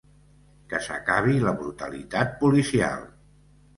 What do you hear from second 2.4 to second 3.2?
policial.